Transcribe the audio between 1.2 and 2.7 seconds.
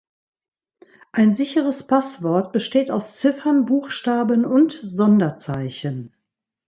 sicheres Passwort